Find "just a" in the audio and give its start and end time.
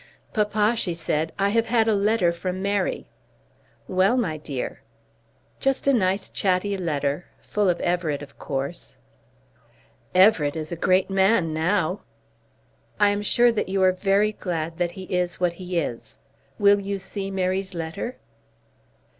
5.59-5.93